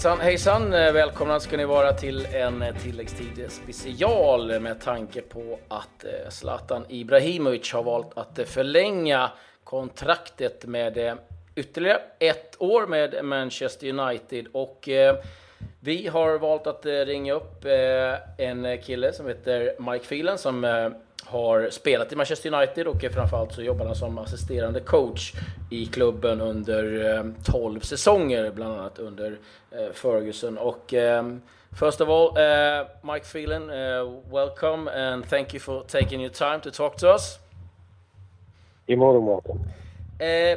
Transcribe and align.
Hejsan 0.00 0.20
hejsan! 0.20 0.72
Eh, 0.72 0.92
välkomna 0.92 1.40
ska 1.40 1.56
ni 1.56 1.64
vara 1.64 1.92
till 1.92 2.26
en 2.26 2.62
eh, 2.62 2.74
tilläggstid 2.76 3.46
special 3.48 4.60
med 4.60 4.80
tanke 4.80 5.20
på 5.20 5.58
att 5.68 6.04
eh, 6.04 6.30
Zlatan 6.30 6.84
Ibrahimovic 6.88 7.72
har 7.72 7.82
valt 7.82 8.18
att 8.18 8.48
förlänga 8.48 9.30
kontraktet 9.64 10.64
med 10.64 11.18
ytterligare 11.54 12.00
ett 12.18 12.56
år 12.58 12.86
med 12.86 13.24
Manchester 13.24 13.88
United. 13.88 14.46
Och 14.52 14.88
vi 15.80 16.06
har 16.06 16.38
valt 16.38 16.66
att 16.66 16.86
ringa 16.86 17.34
upp 17.34 17.64
en 18.38 18.78
kille 18.82 19.12
som 19.12 19.26
heter 19.26 19.90
Mike 19.92 20.04
Phelan 20.04 20.38
som 20.38 20.64
har 21.30 21.70
spelat 21.70 22.12
i 22.12 22.16
Manchester 22.16 22.54
United 22.54 22.86
och 22.86 23.04
framförallt 23.12 23.52
så 23.52 23.62
jobbar 23.62 23.86
han 23.86 23.94
som 23.94 24.18
assisterande 24.18 24.80
coach 24.80 25.34
i 25.70 25.86
klubben 25.86 26.40
under 26.40 27.32
12 27.44 27.76
eh, 27.76 27.82
säsonger, 27.82 28.50
bland 28.50 28.74
annat 28.74 28.98
under 28.98 29.38
eh, 29.70 29.92
Ferguson. 29.92 30.58
Och 30.58 30.92
um, 30.92 31.42
first 31.72 32.00
of 32.00 32.08
all, 32.08 32.28
uh, 32.28 32.86
Mike 33.02 33.26
Phelan, 33.26 33.70
uh, 33.70 34.20
welcome 34.30 34.90
and 34.90 35.28
thank 35.28 35.54
you 35.54 35.60
for 35.60 35.82
taking 35.82 36.20
your 36.20 36.32
time 36.32 36.60
to 36.60 36.70
talk 36.70 36.96
to 36.96 37.14
us. 37.14 37.38
You're 38.86 38.98
more 38.98 39.12
than 39.12 39.26
welcome. 39.26 39.60
Uh, 40.20 40.56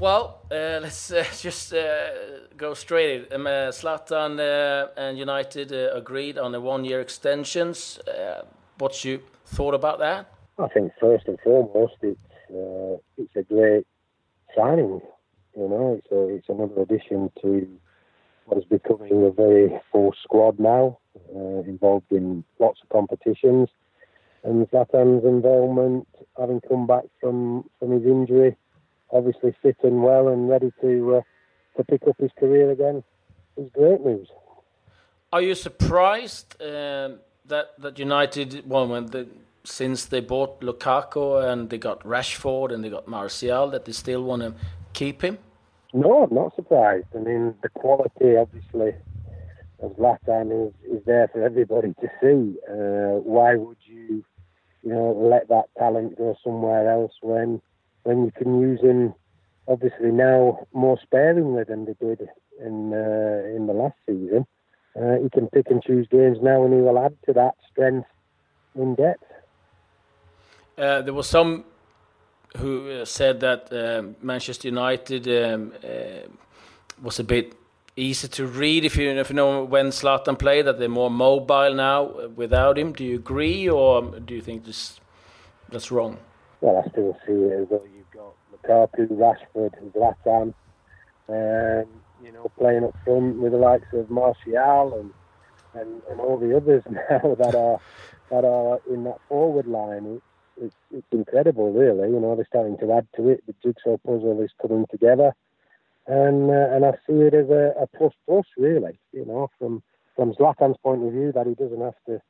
well, 0.00 0.30
let's 0.50 1.42
just 1.42 1.74
go 2.56 2.74
straight. 2.74 3.32
Um, 3.32 3.46
uh, 3.46 3.70
Zlatan 3.70 4.40
and 4.96 5.18
United 5.18 5.72
agreed 5.72 6.38
on 6.38 6.54
a 6.54 6.60
one-year 6.60 7.00
extensions. 7.00 8.00
What's 8.78 9.04
your 9.04 9.20
thought 9.44 9.74
about 9.74 9.98
that? 9.98 10.32
I 10.58 10.68
think 10.68 10.92
first 11.00 11.26
and 11.28 11.38
foremost, 11.40 11.94
it's 12.02 12.18
uh, 12.50 12.96
it's 13.16 13.36
a 13.36 13.42
great 13.42 13.86
signing. 14.56 15.00
You 15.56 15.68
know, 15.68 15.98
it's 15.98 16.10
a, 16.10 16.34
it's 16.36 16.48
another 16.48 16.82
addition 16.82 17.30
to 17.42 17.68
what 18.46 18.58
is 18.58 18.64
becoming 18.64 19.24
a 19.26 19.30
very 19.30 19.70
full 19.92 20.14
squad 20.22 20.58
now, 20.58 20.98
uh, 21.34 21.62
involved 21.66 22.10
in 22.10 22.44
lots 22.58 22.80
of 22.82 22.88
competitions. 22.88 23.68
And 24.44 24.66
Zlatan's 24.70 25.24
involvement, 25.24 26.08
having 26.38 26.60
come 26.60 26.86
back 26.86 27.04
from, 27.20 27.68
from 27.78 27.90
his 27.90 28.04
injury, 28.04 28.56
obviously 29.10 29.54
fit 29.62 29.76
and 29.82 30.02
well 30.02 30.28
and 30.28 30.48
ready 30.48 30.72
to 30.80 31.16
uh, 31.16 31.20
to 31.76 31.84
pick 31.84 32.02
up 32.08 32.16
his 32.18 32.30
career 32.38 32.70
again, 32.70 33.04
is 33.56 33.70
great 33.70 34.00
news. 34.00 34.28
Are 35.32 35.42
you 35.42 35.54
surprised 35.54 36.60
um, 36.62 37.20
that 37.48 37.80
that 37.80 37.98
United, 37.98 38.68
well, 38.68 38.86
since 39.64 40.06
they 40.06 40.20
bought 40.20 40.60
Lukaku 40.60 41.44
and 41.50 41.70
they 41.70 41.78
got 41.78 42.00
Rashford 42.00 42.72
and 42.72 42.82
they 42.82 42.88
got 42.90 43.06
Martial, 43.06 43.68
that 43.70 43.84
they 43.84 43.92
still 43.92 44.22
want 44.22 44.42
to 44.42 44.54
keep 44.92 45.22
him? 45.22 45.38
No, 45.92 46.24
I'm 46.24 46.34
not 46.34 46.54
surprised. 46.54 47.06
I 47.14 47.18
mean, 47.18 47.54
the 47.62 47.68
quality, 47.70 48.36
obviously, 48.36 48.94
of 49.80 49.96
Zlatan 49.96 50.68
is, 50.68 50.74
is 50.90 51.04
there 51.06 51.28
for 51.28 51.42
everybody 51.42 51.94
to 52.00 52.08
see. 52.20 52.58
Uh, 52.68 53.20
why 53.22 53.54
would 53.54 53.78
you, 53.84 54.24
you 54.82 54.92
know, 54.92 55.12
let 55.12 55.48
that 55.48 55.66
talent 55.78 56.18
go 56.18 56.36
somewhere 56.44 56.90
else 56.90 57.12
when 57.22 57.60
when 58.04 58.24
you 58.24 58.30
can 58.30 58.60
use 58.60 58.80
him, 58.80 59.14
obviously 59.66 60.10
now 60.10 60.66
more 60.72 60.98
sparingly 61.02 61.64
than 61.64 61.84
they 61.84 61.94
did 61.94 62.28
in 62.60 62.92
uh, 62.92 63.56
in 63.56 63.66
the 63.66 63.72
last 63.72 63.96
season? 64.06 64.46
Uh, 64.96 65.16
he 65.22 65.28
can 65.30 65.48
pick 65.48 65.66
and 65.70 65.82
choose 65.82 66.06
games 66.08 66.38
now, 66.42 66.64
and 66.64 66.74
he 66.74 66.80
will 66.80 66.98
add 66.98 67.16
to 67.26 67.32
that 67.32 67.54
strength 67.70 68.08
in 68.74 68.94
depth. 68.94 69.22
Uh, 70.76 71.02
there 71.02 71.14
was 71.14 71.26
some 71.26 71.64
who 72.56 72.90
uh, 72.90 73.04
said 73.04 73.40
that 73.40 73.68
um, 73.72 74.16
Manchester 74.22 74.68
United 74.68 75.28
um, 75.28 75.72
uh, 75.84 76.28
was 77.02 77.18
a 77.18 77.24
bit 77.24 77.54
easy 77.96 78.28
to 78.28 78.46
read. 78.46 78.84
If 78.84 78.96
you 78.96 79.10
if 79.10 79.30
you 79.30 79.36
know 79.36 79.64
when 79.64 79.88
Zlatan 79.88 80.38
played, 80.38 80.66
that 80.66 80.78
they're 80.78 80.88
more 80.88 81.10
mobile 81.10 81.74
now 81.74 82.28
without 82.36 82.78
him. 82.78 82.92
Do 82.92 83.04
you 83.04 83.16
agree, 83.16 83.68
or 83.68 84.02
do 84.20 84.34
you 84.34 84.40
think 84.40 84.64
this 84.64 85.00
that's 85.68 85.90
wrong? 85.90 86.18
Well, 86.60 86.82
I 86.84 86.88
still 86.90 87.16
see 87.26 87.32
it 87.32 87.62
as 87.62 87.68
though 87.68 87.84
you've 87.94 88.10
got 88.10 88.34
Lukaku, 88.52 89.08
Rashford, 89.08 89.74
Zlatan. 89.92 90.54
Um, 91.28 91.88
you 92.22 92.32
know, 92.32 92.50
playing 92.58 92.84
up 92.84 92.94
front 93.04 93.38
with 93.38 93.52
the 93.52 93.58
likes 93.58 93.86
of 93.92 94.10
Martial 94.10 94.98
and 94.98 95.12
and, 95.74 96.02
and 96.10 96.20
all 96.20 96.38
the 96.38 96.56
others 96.56 96.82
now 96.90 97.34
that 97.34 97.54
are 97.54 97.80
that 98.30 98.44
are 98.44 98.80
in 98.90 99.04
that 99.04 99.18
forward 99.28 99.66
line. 99.66 100.20
It's, 100.60 100.74
it's, 100.92 101.06
incredible, 101.12 101.72
really. 101.72 102.10
You 102.10 102.18
know, 102.18 102.34
they're 102.34 102.46
starting 102.48 102.76
to 102.78 102.92
add 102.92 103.06
to 103.16 103.28
it. 103.28 103.44
The 103.46 103.54
jigsaw 103.62 103.96
puzzle 103.98 104.42
is 104.42 104.50
coming 104.60 104.86
together, 104.90 105.32
and 106.06 106.50
uh, 106.50 106.74
and 106.74 106.84
I 106.84 106.92
see 107.06 107.20
it 107.22 107.34
as 107.34 107.48
a, 107.48 107.74
a 107.80 107.86
plus 107.86 108.12
plus, 108.26 108.44
really. 108.56 108.98
You 109.12 109.24
know, 109.24 109.50
from 109.58 109.82
from 110.16 110.34
Zlatan's 110.34 110.78
point 110.82 111.04
of 111.04 111.12
view, 111.12 111.30
that 111.32 111.46
he 111.46 111.54
doesn't 111.54 111.80
have 111.80 111.94
to 112.06 112.20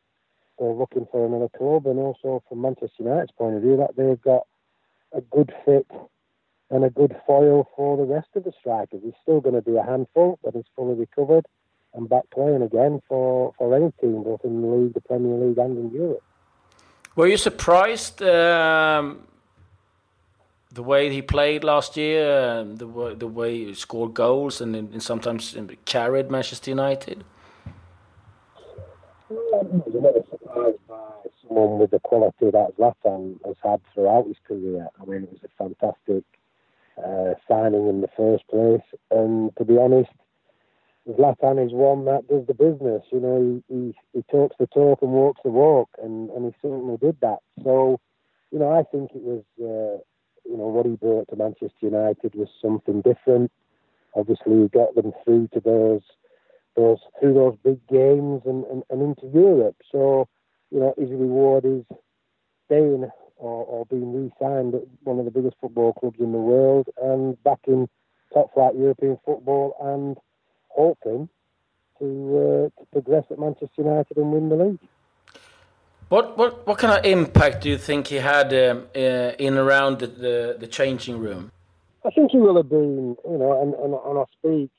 go 0.59 0.73
looking 0.75 1.07
for 1.11 1.25
another 1.25 1.49
club, 1.57 1.87
and 1.87 1.99
also 1.99 2.43
from 2.49 2.61
Manchester 2.61 3.03
United's 3.03 3.33
point 3.33 3.57
of 3.57 3.63
view, 3.63 3.79
that 3.79 3.97
they've 3.97 4.21
got 4.21 4.47
a 5.13 5.23
good 5.23 5.55
fit 5.65 5.87
and 6.71 6.85
a 6.85 6.91
good 6.91 7.17
foil 7.27 7.69
for 7.75 7.97
the 7.97 8.05
rest 8.05 8.29
of 8.35 8.45
the 8.45 8.53
strikers. 8.59 9.01
He's 9.03 9.15
still 9.23 9.41
going 9.41 9.55
to 9.55 9.63
be 9.63 9.77
a 9.77 9.83
handful, 9.83 10.39
but 10.43 10.55
he's 10.55 10.65
fully 10.77 10.95
recovered 10.95 11.47
and 11.95 12.09
back 12.09 12.25
playing 12.31 12.63
again 12.63 13.01
for, 13.09 13.53
for 13.57 13.75
any 13.75 13.91
team, 14.01 14.23
both 14.23 14.45
in 14.45 14.61
the 14.61 14.69
league, 14.69 14.95
the 14.95 15.01
Premier 15.01 15.35
League, 15.35 15.59
and 15.59 15.79
in 15.79 15.91
Europe. 15.91 16.23
Were 17.17 17.27
you 17.27 17.37
surprised 17.37 18.23
um, 18.23 19.27
the 20.71 20.83
way 20.83 21.11
he 21.11 21.23
played 21.23 21.65
last 21.65 21.97
year, 21.97 22.63
the 22.65 22.87
way, 22.87 23.15
the 23.15 23.27
way 23.27 23.65
he 23.65 23.75
scored 23.75 24.15
goals 24.15 24.61
and, 24.61 24.77
and 24.77 25.03
sometimes 25.03 25.57
carried 25.85 26.31
Manchester 26.31 26.71
United? 26.71 27.25
I 29.31 29.35
was 29.35 29.95
never 29.95 30.23
surprised 30.31 30.79
by 30.87 30.97
someone 31.43 31.79
with 31.81 31.91
the 31.91 32.01
quality 32.01 32.51
that 32.51 32.77
Zlatan 32.79 33.45
has 33.45 33.57
had 33.63 33.81
throughout 33.93 34.27
his 34.27 34.37
career. 34.47 34.89
I 35.01 35.05
mean, 35.07 35.25
it 35.25 35.33
was 35.33 35.41
a 35.43 35.49
fantastic 35.59 36.25
uh, 37.05 37.35
signing 37.49 37.89
in 37.89 38.01
the 38.01 38.09
first 38.17 38.47
place. 38.49 38.83
And 39.11 39.51
to 39.57 39.65
be 39.65 39.79
honest, 39.79 40.11
Zlatan 41.09 41.65
is 41.65 41.73
one 41.73 42.05
that 42.05 42.29
does 42.29 42.47
the 42.47 42.55
business. 42.55 43.03
You 43.11 43.21
know, 43.21 43.63
he, 43.69 43.75
he, 43.75 43.95
he 44.13 44.23
talks 44.31 44.57
the 44.59 44.67
talk 44.67 45.01
and 45.01 45.13
walks 45.13 45.41
the 45.43 45.51
walk, 45.51 45.89
and, 46.03 46.29
and 46.31 46.45
he 46.45 46.53
certainly 46.61 46.99
did 46.99 47.17
that. 47.23 47.39
So, 47.65 47.99
you 48.51 48.59
know, 48.59 48.71
I 48.71 48.83
think 48.83 49.13
it 49.15 49.23
was, 49.23 49.43
uh, 49.59 50.03
you 50.45 50.57
know, 50.57 50.69
what 50.69 50.87
he 50.87 50.97
brought 50.97 51.29
to 51.29 51.37
Manchester 51.37 51.73
United 51.81 52.35
was 52.35 52.49
something 52.61 53.01
different. 53.01 53.51
Obviously, 54.15 54.63
he 54.63 54.69
got 54.69 54.95
them 54.95 55.13
through 55.25 55.49
to 55.55 55.61
those, 55.61 56.03
those 56.77 56.99
through 57.21 57.35
those 57.35 57.57
big 57.65 57.87
games 57.89 58.43
and, 58.45 58.65
and, 58.65 58.83
and 58.91 59.03
into 59.03 59.27
Europe. 59.33 59.77
So, 59.91 60.29
you 60.71 60.81
know, 60.81 60.95
his 60.99 61.11
reward 61.11 61.65
is 61.65 61.85
staying 62.67 63.09
or, 63.39 63.65
or 63.65 63.87
being 63.87 64.13
re-signed 64.15 64.75
at 64.75 64.83
one 65.05 65.19
of 65.19 65.25
the 65.25 65.31
biggest 65.31 65.57
football 65.61 65.93
clubs 65.95 66.19
in 66.21 66.33
the 66.33 66.39
world 66.39 66.89
and 67.03 67.43
back 67.45 67.61
in 67.67 67.89
top 68.33 68.53
flight 68.53 68.75
European 68.77 69.19
football 69.25 69.75
and 69.81 70.17
hoping 70.69 71.29
to, 71.99 72.71
uh, 72.77 72.81
to 72.81 72.87
progress 72.93 73.25
at 73.31 73.39
Manchester 73.39 73.83
United 73.83 74.17
and 74.17 74.33
win 74.33 74.49
the 74.49 74.57
league. 74.57 74.79
What 76.09 76.39
what 76.39 76.67
what 76.67 76.79
kind 76.79 76.99
of 76.99 77.05
impact 77.05 77.63
do 77.63 77.69
you 77.69 77.77
think 77.77 78.07
he 78.07 78.17
had 78.17 78.55
um, 78.55 78.87
uh, 78.97 79.33
in 79.39 79.59
around 79.59 79.99
the, 79.99 80.07
the, 80.07 80.57
the 80.59 80.67
changing 80.67 81.19
room? 81.19 81.53
I 82.05 82.11
think 82.11 82.31
he 82.31 82.39
will 82.39 82.57
have 82.57 82.71
been, 82.71 83.15
you 83.29 83.39
know, 83.39 83.61
and, 83.61 83.75
and, 83.75 83.93
and 83.93 84.19
I 84.19 84.25
speak 84.39 84.71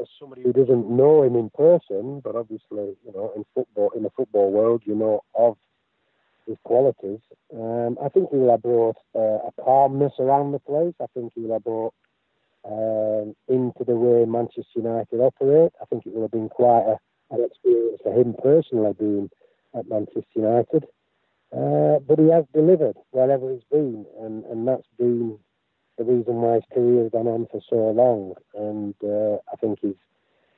as 0.00 0.06
somebody 0.20 0.42
who 0.42 0.52
doesn't 0.52 0.88
know 0.88 1.24
him 1.24 1.34
in 1.34 1.50
person, 1.50 2.20
but 2.22 2.36
obviously, 2.36 2.94
you 3.04 3.12
know, 3.12 3.32
in 3.34 3.44
football 3.54 3.90
in 3.96 4.04
the 4.04 4.10
football 4.10 4.52
world, 4.52 4.82
you 4.84 4.94
know 4.94 5.24
of 5.34 5.56
his 6.48 6.58
qualities. 6.64 7.20
Um, 7.54 7.98
I 8.02 8.08
think 8.08 8.30
he 8.30 8.36
will 8.36 8.50
have 8.50 8.62
brought 8.62 8.96
uh, 9.14 9.48
a 9.48 9.52
calmness 9.62 10.14
around 10.18 10.52
the 10.52 10.58
place. 10.58 10.94
I 11.00 11.06
think 11.14 11.32
he 11.34 11.42
will 11.42 11.52
have 11.52 11.64
brought 11.64 11.94
um, 12.64 13.36
into 13.48 13.84
the 13.84 13.96
way 13.96 14.24
Manchester 14.24 14.76
United 14.76 15.20
operate. 15.20 15.72
I 15.80 15.84
think 15.86 16.06
it 16.06 16.14
will 16.14 16.22
have 16.22 16.32
been 16.32 16.48
quite 16.48 16.84
a, 16.86 16.96
an 17.34 17.44
experience 17.44 18.00
for 18.02 18.12
him 18.18 18.34
personally 18.42 18.94
being 18.98 19.30
at 19.76 19.88
Manchester 19.88 20.24
United. 20.34 20.84
Uh, 21.50 21.98
but 22.06 22.18
he 22.18 22.28
has 22.28 22.44
delivered 22.52 22.96
wherever 23.10 23.50
he's 23.50 23.64
been, 23.70 24.04
and, 24.20 24.44
and 24.44 24.68
that's 24.68 24.86
been 24.98 25.38
the 25.96 26.04
reason 26.04 26.36
why 26.36 26.54
his 26.54 26.64
career 26.72 27.02
has 27.02 27.12
gone 27.12 27.26
on 27.26 27.46
for 27.50 27.60
so 27.68 27.90
long. 27.90 28.34
And 28.54 28.94
uh, 29.02 29.38
I 29.50 29.56
think 29.56 29.78
he's, 29.80 29.96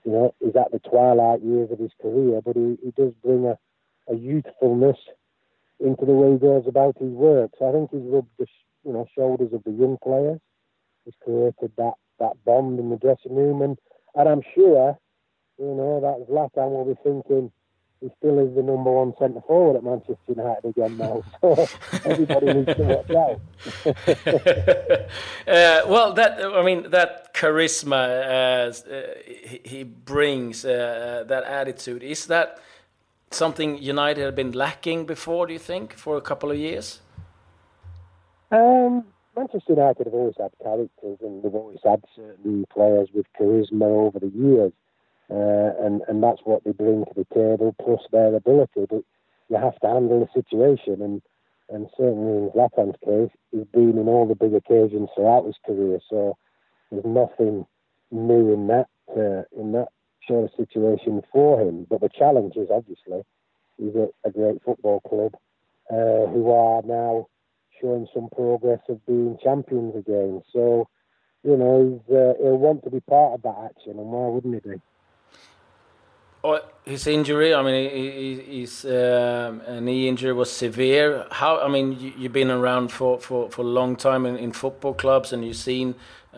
you 0.04 0.12
know, 0.12 0.34
he's 0.40 0.56
at 0.56 0.72
the 0.72 0.80
twilight 0.80 1.42
years 1.42 1.70
of 1.70 1.78
his 1.78 1.92
career, 2.02 2.40
but 2.44 2.56
he, 2.56 2.76
he 2.82 2.90
does 2.96 3.12
bring 3.22 3.46
a, 3.46 3.56
a 4.12 4.16
youthfulness 4.16 4.98
into 5.80 6.04
the 6.04 6.12
way 6.12 6.32
he 6.32 6.38
goes 6.38 6.64
about 6.66 6.96
his 6.98 7.10
work. 7.10 7.50
So 7.58 7.68
I 7.68 7.72
think 7.72 7.90
he's 7.90 8.04
rubbed 8.04 8.30
the 8.38 8.46
you 8.84 8.92
know 8.92 9.06
shoulders 9.16 9.52
of 9.52 9.64
the 9.64 9.72
young 9.72 9.98
players. 10.02 10.40
He's 11.04 11.14
created 11.22 11.72
that 11.76 11.94
that 12.18 12.44
bond 12.44 12.78
in 12.78 12.90
the 12.90 12.96
dressing 12.96 13.34
room, 13.34 13.62
and 13.62 13.78
and 14.14 14.28
I'm 14.28 14.42
sure 14.54 14.98
you 15.58 15.74
know 15.74 16.00
that 16.00 16.26
Zlatan 16.28 16.70
will 16.70 16.84
be 16.84 17.00
thinking, 17.02 17.52
he 18.00 18.10
still 18.16 18.38
is 18.38 18.54
the 18.54 18.62
number 18.62 18.90
one 18.90 19.12
centre 19.18 19.42
forward 19.46 19.76
at 19.76 19.84
Manchester 19.84 20.16
United 20.28 20.64
again 20.64 20.96
now. 20.96 21.22
So 21.40 21.68
everybody 22.04 22.52
needs 22.54 22.74
to 22.76 22.82
watch 22.82 23.10
out. 23.10 23.40
uh, 25.46 25.88
well, 25.88 26.14
that 26.14 26.40
I 26.42 26.62
mean 26.62 26.90
that 26.90 27.34
charisma 27.34 28.70
uh, 28.70 28.72
he, 29.26 29.60
he, 29.64 29.82
brings, 29.82 30.64
uh, 30.64 31.24
that 31.26 31.44
attitude 31.44 32.02
is 32.02 32.26
that 32.26 32.58
something 33.30 33.78
United 33.78 34.24
had 34.24 34.34
been 34.34 34.52
lacking 34.52 35.06
before? 35.06 35.46
Do 35.46 35.52
you 35.52 35.58
think 35.58 35.94
for 35.94 36.16
a 36.16 36.20
couple 36.20 36.50
of 36.50 36.58
years? 36.58 37.00
Um, 38.50 39.04
Manchester 39.36 39.74
United 39.74 40.06
have 40.06 40.14
always 40.14 40.34
had 40.38 40.50
characters, 40.62 41.18
and 41.20 41.42
they've 41.42 41.54
always 41.54 41.78
had 41.84 42.02
certain 42.16 42.66
players 42.72 43.08
with 43.14 43.26
charisma 43.38 43.84
over 43.84 44.18
the 44.18 44.32
years. 44.34 44.72
Uh, 45.30 45.70
and 45.86 46.02
and 46.08 46.22
that's 46.22 46.40
what 46.42 46.64
they 46.64 46.72
bring 46.72 47.04
to 47.04 47.12
the 47.14 47.26
table 47.32 47.74
plus 47.80 48.00
their 48.10 48.34
ability. 48.34 48.86
But 48.90 49.04
you 49.48 49.56
have 49.56 49.78
to 49.80 49.86
handle 49.86 50.20
the 50.20 50.42
situation, 50.42 51.00
and 51.00 51.22
and 51.68 51.88
certainly 51.96 52.36
in 52.36 52.50
Zlatan's 52.50 52.96
case, 53.04 53.30
he's 53.52 53.66
been 53.72 53.96
in 53.96 54.08
all 54.08 54.26
the 54.26 54.34
big 54.34 54.54
occasions 54.54 55.08
throughout 55.14 55.46
his 55.46 55.54
career. 55.64 56.00
So 56.10 56.36
there's 56.90 57.04
nothing 57.04 57.64
new 58.10 58.52
in 58.52 58.66
that 58.66 58.88
uh, 59.16 59.44
in 59.56 59.70
that 59.72 59.88
sort 60.30 60.44
of 60.44 60.56
situation 60.56 61.22
for 61.32 61.60
him. 61.60 61.86
But 61.90 62.00
the 62.00 62.08
challenge 62.16 62.54
is 62.56 62.68
obviously 62.70 63.22
he's 63.76 63.96
at 63.96 64.10
a 64.24 64.30
great 64.30 64.62
football 64.64 65.00
club 65.00 65.34
uh, 65.90 66.30
who 66.30 66.50
are 66.50 66.82
now 66.82 67.26
showing 67.80 68.06
some 68.14 68.28
progress 68.34 68.80
of 68.88 69.04
being 69.06 69.36
champions 69.42 69.96
again. 69.96 70.42
So 70.52 70.88
you 71.42 71.56
know 71.56 72.00
he's, 72.06 72.14
uh, 72.14 72.34
he'll 72.40 72.58
want 72.58 72.84
to 72.84 72.90
be 72.90 73.00
part 73.00 73.34
of 73.34 73.42
that 73.42 73.56
action, 73.64 73.98
and 73.98 74.06
why 74.06 74.28
wouldn't 74.28 74.54
he 74.54 74.70
be? 74.70 74.80
Oh, 76.42 76.58
his 76.86 77.06
injury, 77.06 77.54
I 77.54 77.62
mean, 77.62 78.40
his 78.46 78.86
um, 78.86 79.60
knee 79.84 80.08
injury 80.08 80.32
was 80.32 80.50
severe. 80.50 81.26
How, 81.30 81.60
I 81.60 81.68
mean, 81.68 82.00
you, 82.00 82.12
have 82.22 82.32
been 82.32 82.50
around 82.50 82.92
for, 82.92 83.20
for, 83.20 83.50
for 83.50 83.60
a 83.60 83.66
long 83.66 83.94
time 83.94 84.24
in, 84.24 84.38
in 84.38 84.52
football 84.52 84.94
clubs 84.94 85.34
and 85.34 85.44
you've 85.44 85.56
seen 85.56 85.96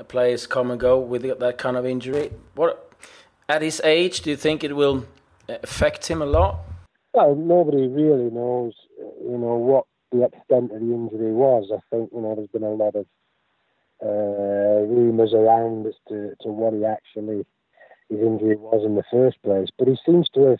players 0.08 0.48
come 0.48 0.72
and 0.72 0.80
go 0.80 0.98
with 0.98 1.22
that 1.22 1.56
kind 1.56 1.76
of 1.76 1.86
injury. 1.86 2.32
What, 2.56 2.81
at 3.52 3.60
his 3.60 3.82
age, 3.84 4.22
do 4.22 4.31
you 4.31 4.37
think 4.37 4.64
it 4.64 4.75
will 4.75 5.04
affect 5.46 6.08
him 6.08 6.22
a 6.22 6.26
lot? 6.26 6.60
Well, 7.12 7.34
nobody 7.34 7.87
really 7.87 8.31
knows, 8.31 8.72
you 8.99 9.37
know, 9.37 9.56
what 9.56 9.84
the 10.10 10.25
extent 10.25 10.72
of 10.72 10.81
the 10.81 10.93
injury 10.99 11.32
was. 11.32 11.70
I 11.70 11.81
think, 11.90 12.10
you 12.14 12.22
know, 12.22 12.34
there's 12.34 12.49
been 12.49 12.62
a 12.62 12.70
lot 12.70 12.94
of 12.94 13.06
uh, 14.02 14.87
rumours 14.88 15.34
around 15.34 15.87
as 15.87 15.94
to, 16.08 16.34
to 16.40 16.49
what 16.49 16.72
he 16.72 16.84
actually 16.87 17.44
his 18.08 18.20
injury 18.20 18.56
was 18.56 18.84
in 18.87 18.94
the 18.94 19.04
first 19.10 19.37
place. 19.43 19.69
But 19.78 19.88
he 19.88 19.96
seems 20.06 20.31
to 20.31 20.40
have 20.46 20.58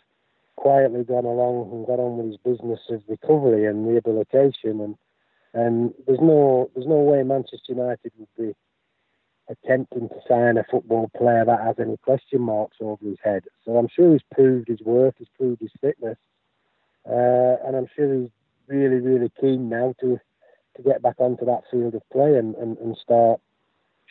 quietly 0.57 1.03
gone 1.03 1.25
along 1.25 1.71
and 1.73 1.87
got 1.87 1.99
on 1.99 2.19
with 2.19 2.27
his 2.27 2.37
business 2.45 2.81
of 2.91 3.03
recovery 3.09 3.67
and 3.67 3.89
rehabilitation. 3.89 4.81
And 4.81 4.97
and 5.55 5.95
there's 6.07 6.21
no 6.21 6.71
there's 6.75 6.87
no 6.87 7.01
way 7.01 7.23
Manchester 7.23 7.73
United 7.73 8.13
would 8.19 8.35
be 8.39 8.55
attempting 9.53 10.09
to 10.09 10.17
sign 10.29 10.57
a 10.57 10.65
football 10.71 11.11
player 11.17 11.45
that 11.45 11.61
has 11.61 11.77
any 11.79 11.97
question 11.99 12.41
marks 12.41 12.79
over 12.81 13.05
his 13.05 13.19
head. 13.23 13.45
So 13.65 13.77
I'm 13.77 13.89
sure 13.89 14.13
he's 14.13 14.23
proved 14.33 14.69
his 14.69 14.81
worth, 14.81 15.15
he's 15.19 15.29
proved 15.37 15.61
his 15.61 15.71
fitness, 15.81 16.19
uh, 17.09 17.57
and 17.67 17.77
I'm 17.77 17.89
sure 17.95 18.15
he's 18.15 18.31
really 18.69 19.01
really 19.01 19.31
keen 19.41 19.69
now 19.69 19.95
to 20.01 20.19
to 20.77 20.83
get 20.83 21.03
back 21.03 21.17
onto 21.19 21.45
that 21.45 21.63
field 21.71 21.95
of 21.95 22.03
play 22.11 22.37
and, 22.37 22.55
and, 22.57 22.79
and 22.79 22.97
start 22.97 23.41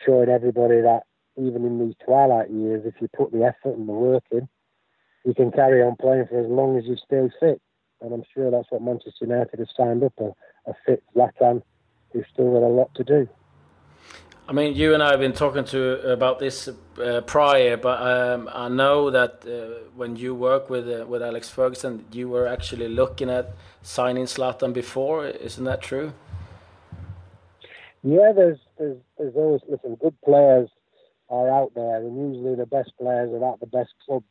showing 0.05 0.29
everybody 0.29 0.81
that 0.81 1.03
even 1.37 1.65
in 1.65 1.79
these 1.79 1.95
twilight 2.05 2.49
years, 2.51 2.83
if 2.85 2.93
you 3.01 3.07
put 3.07 3.31
the 3.31 3.43
effort 3.43 3.77
and 3.77 3.87
the 3.87 3.93
work 3.93 4.23
in, 4.31 4.47
you 5.25 5.33
can 5.33 5.51
carry 5.51 5.81
on 5.81 5.95
playing 5.95 6.27
for 6.27 6.39
as 6.39 6.47
long 6.47 6.77
as 6.77 6.85
you 6.85 6.95
stay 6.97 7.29
fit. 7.39 7.61
And 8.01 8.13
I'm 8.13 8.23
sure 8.33 8.49
that's 8.49 8.69
what 8.69 8.81
Manchester 8.81 9.25
United 9.25 9.59
have 9.59 9.67
signed 9.75 10.03
up 10.03 10.13
a, 10.19 10.31
a 10.69 10.73
fit 10.85 11.03
Zlatan 11.15 11.61
who's 12.11 12.25
still 12.33 12.51
got 12.51 12.65
a 12.65 12.67
lot 12.67 12.93
to 12.95 13.03
do. 13.03 13.29
I 14.47 14.53
mean, 14.53 14.75
you 14.75 14.93
and 14.93 15.01
I 15.03 15.11
have 15.11 15.19
been 15.19 15.33
talking 15.33 15.63
to 15.65 16.11
about 16.11 16.39
this 16.39 16.67
uh, 16.67 17.21
prior, 17.21 17.77
but 17.77 18.01
um, 18.01 18.49
I 18.51 18.67
know 18.69 19.09
that 19.11 19.45
uh, 19.45 19.87
when 19.95 20.15
you 20.15 20.35
work 20.35 20.69
with 20.69 20.89
uh, 20.89 21.05
with 21.05 21.21
Alex 21.21 21.49
Ferguson, 21.49 22.05
you 22.11 22.27
were 22.27 22.47
actually 22.47 22.87
looking 22.87 23.29
at 23.29 23.53
signing 23.81 24.25
Zlatan 24.25 24.73
before. 24.73 25.27
Isn't 25.27 25.63
that 25.65 25.81
true? 25.81 26.13
Yeah, 28.03 28.31
there's 28.35 28.57
there's, 28.77 28.97
there's 29.17 29.35
always 29.35 29.61
listen 29.69 29.95
good 29.95 30.19
players 30.25 30.69
are 31.29 31.49
out 31.49 31.71
there, 31.75 31.97
and 31.97 32.33
usually 32.33 32.55
the 32.55 32.65
best 32.65 32.91
players 32.99 33.29
are 33.31 33.53
at 33.53 33.59
the 33.59 33.67
best 33.67 33.93
clubs. 34.05 34.25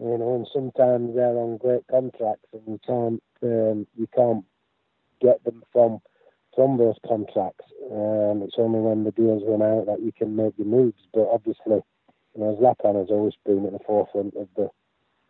You 0.00 0.16
know, 0.16 0.36
and 0.36 0.46
sometimes 0.52 1.14
they're 1.14 1.36
on 1.36 1.58
great 1.58 1.86
contracts, 1.88 2.48
and 2.52 2.62
you 2.66 2.80
can't 2.86 3.22
um, 3.42 3.86
you 3.96 4.08
can't 4.16 4.44
get 5.20 5.44
them 5.44 5.62
from 5.72 6.00
from 6.54 6.76
those 6.76 6.96
contracts. 7.06 7.64
Um, 7.90 8.42
it's 8.42 8.56
only 8.58 8.80
when 8.80 9.04
the 9.04 9.12
deals 9.12 9.42
run 9.46 9.62
out 9.62 9.86
that 9.86 10.02
you 10.02 10.12
can 10.12 10.36
make 10.36 10.56
the 10.56 10.64
moves. 10.64 11.00
But 11.12 11.28
obviously, 11.32 11.80
you 12.34 12.40
know, 12.40 12.56
Zlatan 12.60 12.98
has 12.98 13.10
always 13.10 13.34
been 13.44 13.66
at 13.66 13.72
the 13.72 13.84
forefront 13.86 14.34
of 14.34 14.48
the 14.56 14.68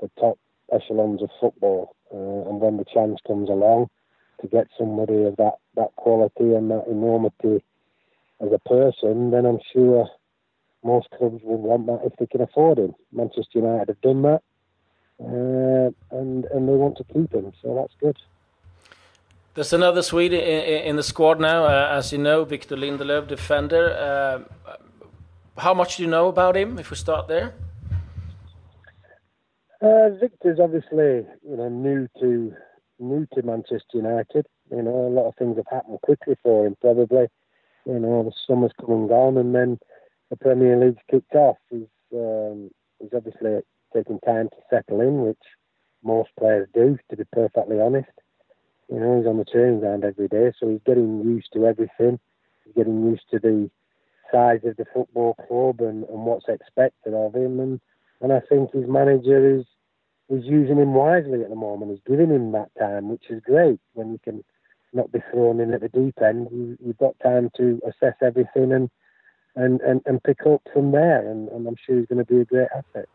the 0.01 0.11
top 0.19 0.39
echelons 0.73 1.23
of 1.23 1.31
football, 1.41 1.97
uh, 2.13 2.49
and 2.49 2.61
when 2.61 2.77
the 2.77 2.85
chance 2.85 3.19
comes 3.27 3.49
along 3.49 3.89
to 4.41 4.47
get 4.47 4.69
somebody 4.79 5.25
of 5.25 5.37
that 5.37 5.55
that 5.75 5.95
quality 5.97 6.55
and 6.55 6.71
that 6.71 6.87
enormity 6.89 7.63
as 8.41 8.51
a 8.53 8.69
person, 8.69 9.31
then 9.31 9.47
I'm 9.47 9.59
sure 9.73 10.09
most 10.85 11.09
clubs 11.11 11.43
will 11.43 11.59
want 11.59 11.87
that 11.87 12.01
if 12.05 12.15
they 12.19 12.27
can 12.27 12.41
afford 12.41 12.79
him. 12.79 12.95
Manchester 13.13 13.59
United 13.59 13.89
have 13.89 14.01
done 14.01 14.23
that, 14.23 14.43
uh, 15.21 16.17
and 16.17 16.45
and 16.45 16.69
they 16.69 16.75
want 16.75 16.97
to 16.99 17.05
keep 17.05 17.33
him, 17.33 17.53
so 17.63 17.75
that's 17.75 17.95
good. 18.01 18.17
There's 19.59 19.73
another 19.73 20.03
Swede 20.03 20.35
in, 20.35 20.95
the 20.95 21.03
squad 21.03 21.41
now, 21.41 21.65
uh, 21.65 21.89
as 21.91 22.13
you 22.13 22.19
know, 22.19 22.45
Victor 22.45 22.77
Lindelöf, 22.77 23.27
defender. 23.27 23.91
Uh, 23.91 24.77
how 25.57 25.75
much 25.75 25.97
do 25.97 26.05
you 26.05 26.09
know 26.09 26.29
about 26.29 26.57
him? 26.57 26.79
If 26.79 26.93
we 26.93 26.97
start 26.97 27.27
there. 27.27 27.55
Uh, 29.83 30.11
Victor's 30.21 30.61
obviously, 30.61 31.27
you 31.43 31.57
know, 31.57 31.69
new 31.69 32.07
to 32.21 32.55
new 33.01 33.27
to 33.35 33.43
Manchester 33.43 33.95
United. 33.95 34.47
You 34.71 34.83
know, 34.83 35.09
a 35.09 35.11
lot 35.11 35.27
of 35.27 35.35
things 35.35 35.57
have 35.57 35.67
happened 35.69 35.99
quickly 36.03 36.37
for 36.41 36.65
him. 36.65 36.77
Probably, 36.81 37.27
you 37.85 37.99
know, 37.99 38.23
the 38.23 38.33
summer's 38.47 38.71
come 38.81 38.93
and 38.93 39.09
gone, 39.09 39.37
and 39.37 39.57
then 39.57 39.81
the 40.31 40.37
Premier 40.37 40.79
League's 40.79 41.03
kicked 41.11 41.35
off. 41.35 41.57
He's, 41.69 41.91
um, 42.15 42.71
he's 43.01 43.11
obviously 43.13 43.59
taking 43.93 44.21
time 44.21 44.51
to 44.51 44.57
settle 44.71 45.01
in, 45.01 45.23
which 45.23 45.43
most 46.05 46.31
players 46.39 46.69
do, 46.73 46.97
to 47.11 47.17
be 47.17 47.25
perfectly 47.33 47.81
honest. 47.81 48.07
You 48.91 49.01
know, 49.01 49.19
he's 49.19 49.27
on 49.27 49.39
the 49.39 49.45
training 49.45 49.81
ground 49.81 50.05
every 50.05 50.29
day, 50.29 50.53
so 50.59 50.69
he's 50.69 50.81
getting 50.87 51.23
used 51.23 51.53
to 51.53 51.67
everything. 51.67 52.19
He's 52.65 52.75
getting 52.75 53.05
used 53.05 53.25
to 53.31 53.39
the 53.39 53.71
size 54.33 54.61
of 54.65 54.77
the 54.77 54.87
football 54.93 55.35
club 55.47 55.81
and, 55.81 56.05
and 56.05 56.25
what's 56.25 56.49
expected 56.49 57.15
of 57.15 57.35
him. 57.35 57.61
And, 57.61 57.81
and 58.21 58.33
I 58.33 58.41
think 58.41 58.73
his 58.73 58.89
manager 58.89 59.59
is 59.59 59.65
is 60.31 60.45
using 60.45 60.77
him 60.77 60.93
wisely 60.93 61.43
at 61.43 61.49
the 61.49 61.57
moment. 61.57 61.91
He's 61.91 62.01
giving 62.07 62.29
him 62.29 62.53
that 62.53 62.69
time, 62.79 63.09
which 63.09 63.25
is 63.31 63.41
great 63.43 63.81
when 63.95 64.13
you 64.13 64.21
can 64.23 64.45
not 64.93 65.11
be 65.11 65.21
thrown 65.31 65.59
in 65.59 65.73
at 65.73 65.81
the 65.81 65.89
deep 65.89 66.21
end. 66.23 66.49
You, 66.53 66.77
you've 66.85 66.99
got 66.99 67.19
time 67.23 67.51
to 67.57 67.81
assess 67.87 68.15
everything 68.23 68.73
and 68.73 68.91
and, 69.57 69.81
and, 69.81 70.01
and 70.07 70.23
pick 70.23 70.47
up 70.47 70.63
from 70.73 70.93
there. 70.93 71.29
And, 71.29 71.49
and 71.49 71.67
I'm 71.67 71.77
sure 71.85 71.99
he's 71.99 72.07
going 72.07 72.25
to 72.25 72.33
be 72.33 72.41
a 72.41 72.45
great 72.45 72.69
asset. 72.75 73.09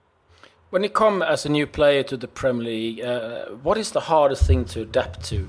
When 0.71 0.83
you 0.83 0.89
come 0.89 1.21
as 1.21 1.45
a 1.45 1.49
new 1.49 1.67
player 1.67 2.03
to 2.03 2.17
the 2.17 2.27
Premier 2.27 2.63
League, 2.63 3.01
uh, 3.01 3.45
what 3.49 3.77
is 3.77 3.91
the 3.91 4.01
hardest 4.01 4.45
thing 4.45 4.65
to 4.65 4.81
adapt 4.81 5.23
to? 5.25 5.47